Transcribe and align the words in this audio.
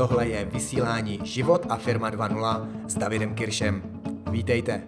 Tohle 0.00 0.28
je 0.28 0.44
vysílání 0.44 1.20
Život 1.24 1.66
a 1.68 1.76
firma 1.76 2.10
2.0 2.10 2.68
s 2.88 2.94
Davidem 2.94 3.34
Kiršem. 3.34 3.82
Vítejte. 4.30 4.82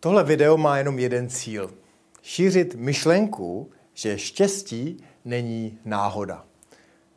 Tohle 0.00 0.24
video 0.24 0.56
má 0.56 0.78
jenom 0.78 0.98
jeden 0.98 1.28
cíl. 1.28 1.70
Šířit 2.22 2.74
myšlenku, 2.74 3.70
že 3.94 4.18
štěstí 4.18 5.04
není 5.24 5.78
náhoda. 5.84 6.44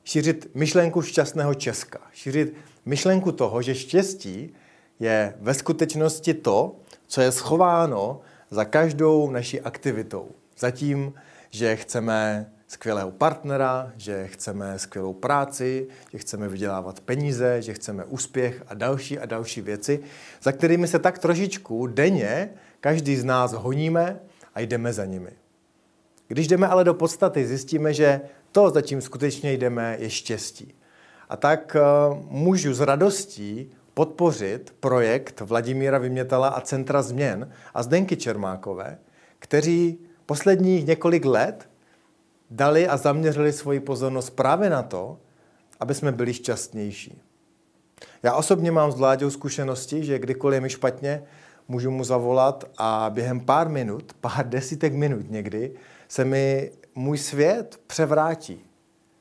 Šířit 0.03 0.49
myšlenku 0.55 1.01
šťastného 1.01 1.53
Česka. 1.53 1.99
Šířit 2.13 2.53
myšlenku 2.85 3.31
toho, 3.31 3.61
že 3.61 3.75
štěstí 3.75 4.53
je 4.99 5.33
ve 5.39 5.53
skutečnosti 5.53 6.33
to, 6.33 6.75
co 7.07 7.21
je 7.21 7.31
schováno 7.31 8.21
za 8.49 8.65
každou 8.65 9.31
naší 9.31 9.61
aktivitou. 9.61 10.31
Zatím, 10.57 11.13
že 11.49 11.75
chceme 11.75 12.51
skvělého 12.67 13.11
partnera, 13.11 13.91
že 13.97 14.27
chceme 14.27 14.79
skvělou 14.79 15.13
práci, 15.13 15.87
že 16.11 16.17
chceme 16.17 16.47
vydělávat 16.47 16.99
peníze, 16.99 17.61
že 17.61 17.73
chceme 17.73 18.05
úspěch 18.05 18.63
a 18.67 18.73
další 18.73 19.19
a 19.19 19.25
další 19.25 19.61
věci, 19.61 19.99
za 20.41 20.51
kterými 20.51 20.87
se 20.87 20.99
tak 20.99 21.19
trošičku 21.19 21.87
denně 21.87 22.49
každý 22.79 23.15
z 23.15 23.23
nás 23.23 23.53
honíme 23.53 24.19
a 24.55 24.59
jdeme 24.59 24.93
za 24.93 25.05
nimi. 25.05 25.31
Když 26.27 26.47
jdeme 26.47 26.67
ale 26.67 26.83
do 26.83 26.93
podstaty, 26.93 27.47
zjistíme, 27.47 27.93
že 27.93 28.21
to, 28.51 28.69
za 28.69 28.81
čím 28.81 29.01
skutečně 29.01 29.53
jdeme, 29.53 29.95
je 29.99 30.09
štěstí. 30.09 30.73
A 31.29 31.37
tak 31.37 31.75
uh, 31.75 32.17
můžu 32.29 32.73
s 32.73 32.79
radostí 32.79 33.71
podpořit 33.93 34.75
projekt 34.79 35.41
Vladimíra 35.41 35.97
Vymětala 35.97 36.47
a 36.47 36.61
Centra 36.61 37.01
změn 37.01 37.51
a 37.73 37.83
Zdenky 37.83 38.17
Čermákové, 38.17 38.97
kteří 39.39 39.99
posledních 40.27 40.85
několik 40.85 41.25
let 41.25 41.69
dali 42.51 42.87
a 42.87 42.97
zaměřili 42.97 43.53
svoji 43.53 43.79
pozornost 43.79 44.29
právě 44.29 44.69
na 44.69 44.83
to, 44.83 45.17
aby 45.79 45.93
jsme 45.93 46.11
byli 46.11 46.33
šťastnější. 46.33 47.21
Já 48.23 48.33
osobně 48.33 48.71
mám 48.71 48.91
s 48.91 48.95
Vláďou 48.95 49.29
zkušenosti, 49.29 50.03
že 50.03 50.19
kdykoliv 50.19 50.55
je 50.55 50.61
mi 50.61 50.69
špatně, 50.69 51.23
můžu 51.67 51.91
mu 51.91 52.03
zavolat 52.03 52.63
a 52.77 53.09
během 53.13 53.39
pár 53.39 53.69
minut, 53.69 54.13
pár 54.21 54.49
desítek 54.49 54.93
minut 54.93 55.31
někdy, 55.31 55.71
se 56.07 56.25
mi 56.25 56.71
můj 56.95 57.17
svět 57.17 57.79
převrátí. 57.87 58.61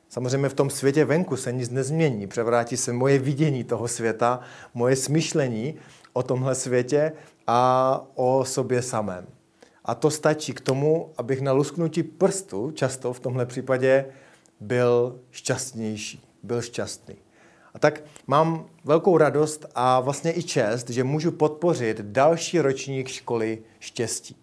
Samozřejmě 0.08 0.48
v 0.48 0.54
tom 0.54 0.70
světě 0.70 1.04
venku 1.04 1.36
se 1.36 1.52
nic 1.52 1.70
nezmění. 1.70 2.26
Převrátí 2.26 2.76
se 2.76 2.92
moje 2.92 3.18
vidění 3.18 3.64
toho 3.64 3.88
světa, 3.88 4.40
moje 4.74 4.96
smýšlení 4.96 5.74
o 6.12 6.22
tomhle 6.22 6.54
světě 6.54 7.12
a 7.46 8.00
o 8.14 8.44
sobě 8.44 8.82
samém. 8.82 9.35
A 9.86 9.94
to 9.94 10.10
stačí 10.10 10.52
k 10.52 10.60
tomu, 10.60 11.12
abych 11.16 11.40
na 11.40 11.52
lusknutí 11.52 12.02
prstu, 12.02 12.70
často 12.70 13.12
v 13.12 13.20
tomhle 13.20 13.46
případě, 13.46 14.06
byl 14.60 15.20
šťastnější, 15.30 16.24
byl 16.42 16.62
šťastný. 16.62 17.16
A 17.74 17.78
tak 17.78 18.02
mám 18.26 18.66
velkou 18.84 19.18
radost 19.18 19.66
a 19.74 20.00
vlastně 20.00 20.38
i 20.38 20.42
čest, 20.42 20.90
že 20.90 21.04
můžu 21.04 21.32
podpořit 21.32 22.00
další 22.00 22.60
ročník 22.60 23.08
školy 23.08 23.58
štěstí. 23.80 24.36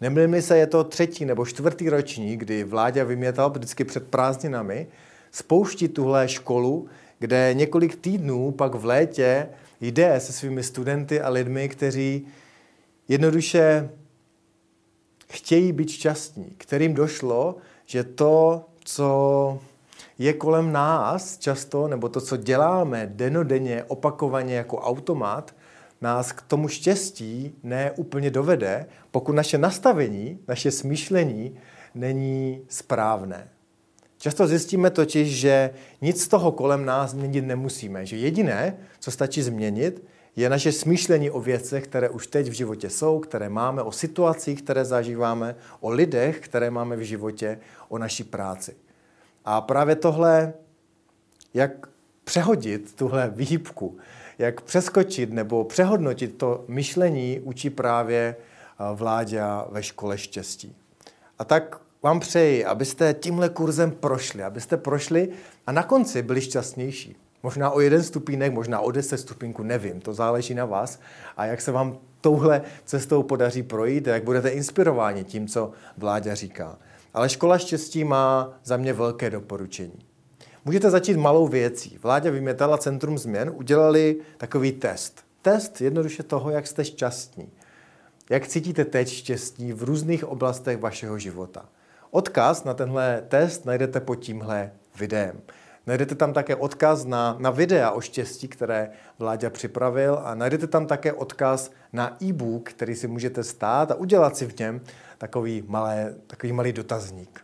Nemlím 0.00 0.42
se, 0.42 0.58
je 0.58 0.66
to 0.66 0.84
třetí 0.84 1.24
nebo 1.24 1.46
čtvrtý 1.46 1.88
ročník, 1.88 2.40
kdy 2.40 2.64
vládě 2.64 3.04
vymětal 3.04 3.50
vždycky 3.50 3.84
před 3.84 4.08
prázdninami, 4.08 4.86
spouští 5.30 5.88
tuhle 5.88 6.28
školu, 6.28 6.88
kde 7.18 7.54
několik 7.54 7.96
týdnů 7.96 8.50
pak 8.50 8.74
v 8.74 8.84
létě 8.84 9.48
jde 9.80 10.20
se 10.20 10.32
svými 10.32 10.62
studenty 10.62 11.20
a 11.20 11.28
lidmi, 11.28 11.68
kteří 11.68 12.26
jednoduše 13.08 13.88
chtějí 15.30 15.72
být 15.72 15.90
šťastní, 15.90 16.54
kterým 16.58 16.94
došlo, 16.94 17.56
že 17.86 18.04
to, 18.04 18.64
co 18.84 19.58
je 20.18 20.32
kolem 20.32 20.72
nás 20.72 21.38
často, 21.38 21.88
nebo 21.88 22.08
to, 22.08 22.20
co 22.20 22.36
děláme 22.36 23.10
denodenně, 23.14 23.84
opakovaně 23.84 24.54
jako 24.54 24.78
automat, 24.78 25.54
nás 26.00 26.32
k 26.32 26.42
tomu 26.42 26.68
štěstí 26.68 27.54
ne 27.62 27.90
úplně 27.90 28.30
dovede, 28.30 28.86
pokud 29.10 29.32
naše 29.32 29.58
nastavení, 29.58 30.38
naše 30.48 30.70
smýšlení 30.70 31.58
není 31.94 32.60
správné. 32.68 33.48
Často 34.18 34.46
zjistíme 34.46 34.90
totiž, 34.90 35.28
že 35.36 35.70
nic 36.00 36.22
z 36.22 36.28
toho 36.28 36.52
kolem 36.52 36.84
nás 36.84 37.10
změnit 37.10 37.40
nemusíme, 37.44 38.06
že 38.06 38.16
jediné, 38.16 38.76
co 39.00 39.10
stačí 39.10 39.42
změnit, 39.42 40.04
je 40.38 40.50
naše 40.50 40.72
smýšlení 40.72 41.30
o 41.30 41.40
věcech, 41.40 41.84
které 41.84 42.08
už 42.08 42.26
teď 42.26 42.48
v 42.48 42.52
životě 42.52 42.90
jsou, 42.90 43.18
které 43.18 43.48
máme, 43.48 43.82
o 43.82 43.92
situacích, 43.92 44.62
které 44.62 44.84
zažíváme, 44.84 45.56
o 45.80 45.90
lidech, 45.90 46.40
které 46.40 46.70
máme 46.70 46.96
v 46.96 47.00
životě, 47.00 47.58
o 47.88 47.98
naší 47.98 48.24
práci. 48.24 48.76
A 49.44 49.60
právě 49.60 49.96
tohle, 49.96 50.52
jak 51.54 51.88
přehodit 52.24 52.94
tuhle 52.94 53.32
výhybku, 53.34 53.98
jak 54.38 54.60
přeskočit 54.60 55.32
nebo 55.32 55.64
přehodnotit 55.64 56.38
to 56.38 56.64
myšlení, 56.68 57.40
učí 57.40 57.70
právě 57.70 58.36
vládě 58.94 59.42
ve 59.70 59.82
škole 59.82 60.18
štěstí. 60.18 60.76
A 61.38 61.44
tak 61.44 61.80
vám 62.02 62.20
přeji, 62.20 62.64
abyste 62.64 63.14
tímhle 63.14 63.48
kurzem 63.48 63.90
prošli, 63.90 64.42
abyste 64.42 64.76
prošli 64.76 65.28
a 65.66 65.72
na 65.72 65.82
konci 65.82 66.22
byli 66.22 66.40
šťastnější. 66.40 67.16
Možná 67.42 67.70
o 67.70 67.80
jeden 67.80 68.02
stupínek, 68.02 68.52
možná 68.52 68.80
o 68.80 68.90
deset 68.90 69.18
stupínků, 69.18 69.62
nevím, 69.62 70.00
to 70.00 70.14
záleží 70.14 70.54
na 70.54 70.64
vás 70.64 71.00
a 71.36 71.46
jak 71.46 71.60
se 71.60 71.72
vám 71.72 71.98
touhle 72.20 72.62
cestou 72.84 73.22
podaří 73.22 73.62
projít 73.62 74.08
a 74.08 74.10
jak 74.10 74.24
budete 74.24 74.48
inspirováni 74.48 75.24
tím, 75.24 75.48
co 75.48 75.70
vládě 75.96 76.34
říká. 76.34 76.78
Ale 77.14 77.28
škola 77.28 77.58
štěstí 77.58 78.04
má 78.04 78.58
za 78.64 78.76
mě 78.76 78.92
velké 78.92 79.30
doporučení. 79.30 79.98
Můžete 80.64 80.90
začít 80.90 81.16
malou 81.16 81.48
věcí. 81.48 81.98
Vládě 82.02 82.30
Vymětala 82.30 82.78
Centrum 82.78 83.18
změn 83.18 83.52
udělali 83.54 84.16
takový 84.36 84.72
test. 84.72 85.24
Test 85.42 85.80
jednoduše 85.80 86.22
toho, 86.22 86.50
jak 86.50 86.66
jste 86.66 86.84
šťastní. 86.84 87.48
Jak 88.30 88.48
cítíte 88.48 88.84
teď 88.84 89.08
štěstí 89.08 89.72
v 89.72 89.82
různých 89.82 90.24
oblastech 90.24 90.78
vašeho 90.78 91.18
života. 91.18 91.68
Odkaz 92.10 92.64
na 92.64 92.74
tenhle 92.74 93.24
test 93.28 93.64
najdete 93.64 94.00
pod 94.00 94.14
tímhle 94.14 94.72
videem. 94.98 95.40
Najdete 95.88 96.14
tam 96.14 96.32
také 96.32 96.56
odkaz 96.56 97.04
na, 97.04 97.36
na 97.38 97.50
videa 97.50 97.90
o 97.90 98.00
štěstí, 98.00 98.48
které 98.48 98.90
Vláďa 99.18 99.50
připravil 99.50 100.20
a 100.24 100.34
najdete 100.34 100.66
tam 100.66 100.86
také 100.86 101.12
odkaz 101.12 101.70
na 101.92 102.16
e-book, 102.22 102.70
který 102.70 102.94
si 102.94 103.08
můžete 103.08 103.44
stát 103.44 103.90
a 103.90 103.94
udělat 103.94 104.36
si 104.36 104.46
v 104.46 104.58
něm 104.58 104.80
takový, 105.18 105.64
malé, 105.66 106.14
takový 106.26 106.52
malý 106.52 106.72
dotazník. 106.72 107.40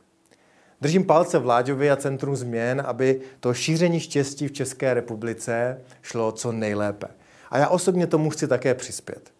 Držím 0.81 1.05
palce 1.05 1.38
Vláďovi 1.38 1.91
a 1.91 1.97
Centrum 1.97 2.37
změn, 2.37 2.82
aby 2.87 3.21
to 3.41 3.55
šíření 3.55 4.00
štěstí 4.00 4.49
v 4.49 4.53
České 4.53 4.94
republice 4.94 5.81
šlo 6.03 6.32
co 6.32 6.53
nejlépe. 6.53 7.06
A 7.50 7.59
já 7.59 7.69
osobně 7.69 8.06
tomu 8.06 8.31
chci 8.31 8.49
také 8.49 8.75
přispět. 8.75 9.32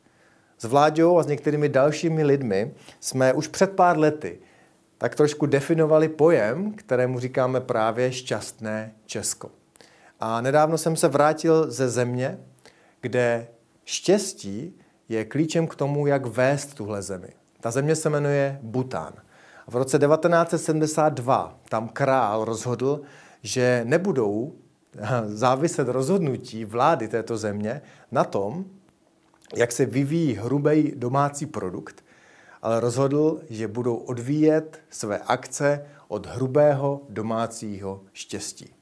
S 0.59 0.65
Vláďou 0.65 1.19
a 1.19 1.23
s 1.23 1.27
některými 1.27 1.69
dalšími 1.69 2.25
lidmi 2.25 2.75
jsme 3.01 3.33
už 3.33 3.49
před 3.49 3.71
pár 3.71 3.99
lety 3.99 4.39
tak 4.99 5.15
trošku 5.15 5.47
definovali 5.47 6.09
pojem, 6.09 6.72
kterému 6.72 7.21
říkáme 7.21 7.60
právě 7.60 8.12
šťastné 8.12 8.94
Česko. 9.06 9.50
A 10.21 10.41
nedávno 10.41 10.78
jsem 10.78 10.97
se 10.97 11.09
vrátil 11.09 11.71
ze 11.71 11.88
země, 11.88 12.38
kde 13.00 13.47
štěstí 13.84 14.81
je 15.09 15.25
klíčem 15.25 15.66
k 15.66 15.77
tomu, 15.77 16.06
jak 16.06 16.27
vést 16.27 16.75
tuhle 16.75 17.03
zemi. 17.03 17.28
Ta 17.60 17.71
země 17.71 17.97
se 17.97 18.10
jmenuje 18.10 18.59
Bután. 18.62 19.12
V 19.66 19.77
roce 19.77 19.99
1972 19.99 21.59
tam 21.69 21.88
král 21.88 22.44
rozhodl, 22.44 23.00
že 23.43 23.81
nebudou 23.84 24.53
záviset 25.26 25.88
rozhodnutí 25.88 26.65
vlády 26.65 27.09
této 27.09 27.37
země 27.37 27.82
na 28.12 28.25
tom, 28.25 28.65
jak 29.56 29.73
se 29.73 29.87
vyvíjí 29.87 30.35
hrubý 30.35 30.93
domácí 30.97 31.47
produkt, 31.47 32.04
ale 32.64 32.81
rozhodl, 32.81 33.40
že 33.50 33.69
budou 33.69 33.96
odvíjet 33.96 34.81
své 34.90 35.19
akce 35.19 35.87
od 36.08 36.26
hrubého 36.26 37.00
domácího 37.08 38.00
štěstí. 38.12 38.75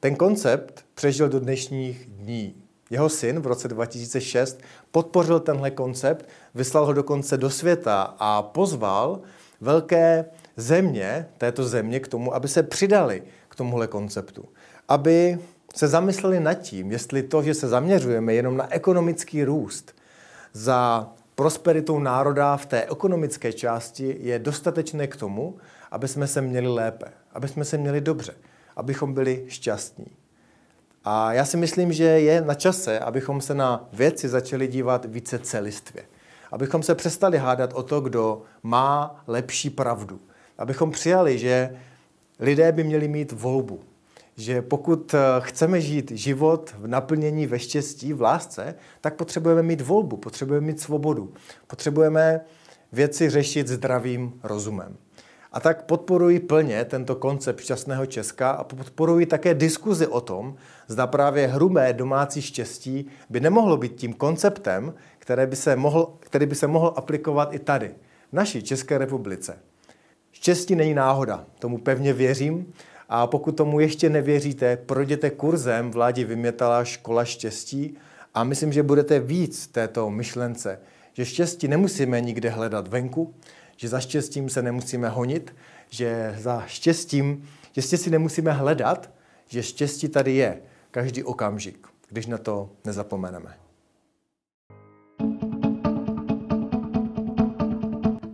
Ten 0.00 0.16
koncept 0.16 0.84
přežil 0.94 1.28
do 1.28 1.40
dnešních 1.40 2.06
dní. 2.06 2.54
Jeho 2.90 3.08
syn 3.08 3.40
v 3.40 3.46
roce 3.46 3.68
2006 3.68 4.60
podpořil 4.90 5.40
tenhle 5.40 5.70
koncept, 5.70 6.28
vyslal 6.54 6.86
ho 6.86 6.92
dokonce 6.92 7.36
do 7.36 7.50
světa 7.50 8.14
a 8.18 8.42
pozval 8.42 9.20
velké 9.60 10.24
země 10.56 11.28
této 11.38 11.64
země 11.64 12.00
k 12.00 12.08
tomu, 12.08 12.34
aby 12.34 12.48
se 12.48 12.62
přidali 12.62 13.22
k 13.48 13.54
tomuhle 13.54 13.86
konceptu. 13.86 14.44
Aby 14.88 15.38
se 15.74 15.88
zamysleli 15.88 16.40
nad 16.40 16.54
tím, 16.54 16.92
jestli 16.92 17.22
to, 17.22 17.42
že 17.42 17.54
se 17.54 17.68
zaměřujeme 17.68 18.34
jenom 18.34 18.56
na 18.56 18.72
ekonomický 18.72 19.44
růst, 19.44 19.94
za 20.52 21.10
prosperitou 21.34 21.98
národa 21.98 22.56
v 22.56 22.66
té 22.66 22.82
ekonomické 22.82 23.52
části 23.52 24.16
je 24.20 24.38
dostatečné 24.38 25.06
k 25.06 25.16
tomu, 25.16 25.56
aby 25.90 26.08
jsme 26.08 26.26
se 26.26 26.40
měli 26.40 26.66
lépe, 26.66 27.06
aby 27.32 27.48
jsme 27.48 27.64
se 27.64 27.78
měli 27.78 28.00
dobře, 28.00 28.34
abychom 28.76 29.14
byli 29.14 29.44
šťastní. 29.48 30.06
A 31.04 31.32
já 31.32 31.44
si 31.44 31.56
myslím, 31.56 31.92
že 31.92 32.04
je 32.04 32.40
na 32.40 32.54
čase, 32.54 32.98
abychom 32.98 33.40
se 33.40 33.54
na 33.54 33.88
věci 33.92 34.28
začali 34.28 34.68
dívat 34.68 35.04
více 35.04 35.38
celistvě. 35.38 36.04
Abychom 36.52 36.82
se 36.82 36.94
přestali 36.94 37.38
hádat 37.38 37.72
o 37.72 37.82
to, 37.82 38.00
kdo 38.00 38.42
má 38.62 39.22
lepší 39.26 39.70
pravdu. 39.70 40.20
Abychom 40.58 40.90
přijali, 40.90 41.38
že 41.38 41.76
lidé 42.40 42.72
by 42.72 42.84
měli 42.84 43.08
mít 43.08 43.32
volbu. 43.32 43.80
Že 44.36 44.62
pokud 44.62 45.14
eh, 45.14 45.18
chceme 45.40 45.80
žít 45.80 46.10
život 46.10 46.74
v 46.78 46.86
naplnění 46.86 47.46
ve 47.46 47.58
štěstí, 47.58 48.12
v 48.12 48.22
lásce, 48.22 48.74
tak 49.00 49.14
potřebujeme 49.14 49.62
mít 49.62 49.80
volbu, 49.80 50.16
potřebujeme 50.16 50.66
mít 50.66 50.80
svobodu. 50.80 51.32
Potřebujeme 51.66 52.40
věci 52.92 53.30
řešit 53.30 53.68
zdravým 53.68 54.40
rozumem. 54.42 54.96
A 55.52 55.60
tak 55.60 55.84
podporuji 55.84 56.40
plně 56.40 56.84
tento 56.84 57.16
koncept 57.16 57.60
šťastného 57.60 58.06
Česka 58.06 58.50
a 58.50 58.64
podporuji 58.64 59.26
také 59.26 59.54
diskuzi 59.54 60.06
o 60.06 60.20
tom, 60.20 60.56
zda 60.88 61.06
právě 61.06 61.46
hrubé 61.46 61.92
domácí 61.92 62.42
štěstí 62.42 63.06
by 63.30 63.40
nemohlo 63.40 63.76
být 63.76 63.94
tím 63.94 64.12
konceptem, 64.12 64.94
který 65.18 65.46
by 65.46 65.56
se 65.56 65.76
mohl, 65.76 66.16
který 66.20 66.46
by 66.46 66.54
se 66.54 66.66
mohl 66.66 66.92
aplikovat 66.96 67.54
i 67.54 67.58
tady, 67.58 67.94
v 68.30 68.32
naší 68.32 68.62
České 68.62 68.98
republice. 68.98 69.58
Štěstí 70.32 70.74
není 70.74 70.94
náhoda, 70.94 71.44
tomu 71.58 71.78
pevně 71.78 72.12
věřím 72.12 72.72
a 73.08 73.26
pokud 73.26 73.56
tomu 73.56 73.80
ještě 73.80 74.10
nevěříte, 74.10 74.76
projděte 74.76 75.30
kurzem 75.30 75.90
Vládi 75.90 76.24
Vymětala 76.24 76.84
škola 76.84 77.24
štěstí 77.24 77.96
a 78.34 78.44
myslím, 78.44 78.72
že 78.72 78.82
budete 78.82 79.20
víc 79.20 79.66
této 79.66 80.10
myšlence, 80.10 80.80
že 81.12 81.24
štěstí 81.24 81.68
nemusíme 81.68 82.20
nikde 82.20 82.50
hledat 82.50 82.88
venku, 82.88 83.34
že 83.76 83.88
za 83.88 84.00
štěstím 84.00 84.48
se 84.48 84.62
nemusíme 84.62 85.08
honit, 85.08 85.54
že 85.90 86.36
za 86.38 86.62
štěstím, 86.66 87.48
že 87.72 87.82
štěstí 87.82 88.10
nemusíme 88.10 88.52
hledat, 88.52 89.10
že 89.48 89.62
štěstí 89.62 90.08
tady 90.08 90.34
je 90.34 90.60
každý 90.90 91.22
okamžik, 91.22 91.86
když 92.08 92.26
na 92.26 92.38
to 92.38 92.70
nezapomeneme. 92.84 93.54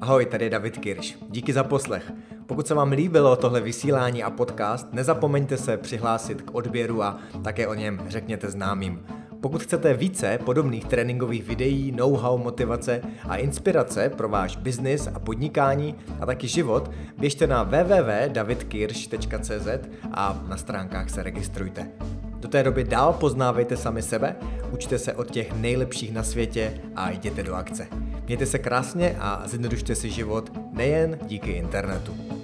Ahoj, 0.01 0.27
tady 0.27 0.45
je 0.45 0.51
David 0.51 0.79
Kirš. 0.79 1.19
Díky 1.29 1.53
za 1.53 1.65
poslech. 1.65 2.13
Pokud 2.51 2.67
se 2.67 2.75
vám 2.75 2.93
líbilo 2.93 3.37
tohle 3.37 3.61
vysílání 3.61 4.23
a 4.23 4.31
podcast, 4.31 4.93
nezapomeňte 4.93 5.57
se 5.57 5.77
přihlásit 5.77 6.43
k 6.43 6.55
odběru 6.55 7.03
a 7.03 7.19
také 7.45 7.67
o 7.67 7.75
něm 7.75 8.01
řekněte 8.09 8.51
známým. 8.51 9.07
Pokud 9.41 9.63
chcete 9.63 9.95
více 9.95 10.39
podobných 10.45 10.85
tréninkových 10.85 11.45
videí, 11.45 11.93
know-how, 11.93 12.39
motivace 12.39 13.03
a 13.29 13.37
inspirace 13.37 14.09
pro 14.09 14.29
váš 14.29 14.57
biznis 14.57 15.09
a 15.15 15.19
podnikání 15.19 15.95
a 16.21 16.27
taky 16.27 16.49
život, 16.49 16.91
běžte 17.19 17.47
na 17.47 17.63
www.davidkirsch.cz 17.63 19.69
a 20.13 20.45
na 20.49 20.57
stránkách 20.57 21.11
se 21.11 21.23
registrujte. 21.23 21.91
Do 22.41 22.49
té 22.49 22.63
doby 22.63 22.85
dál 22.85 23.13
poznávejte 23.13 23.77
sami 23.77 24.03
sebe, 24.03 24.37
učte 24.73 24.99
se 24.99 25.15
od 25.15 25.31
těch 25.31 25.53
nejlepších 25.53 26.13
na 26.13 26.23
světě 26.23 26.81
a 26.97 27.11
jděte 27.11 27.43
do 27.43 27.55
akce. 27.55 27.87
Mějte 28.27 28.47
se 28.47 28.59
krásně 28.59 29.17
a 29.21 29.43
zjednodušte 29.47 29.95
si 29.95 30.11
život 30.11 30.53
nejen 30.73 31.19
díky 31.27 31.51
internetu. 31.51 32.40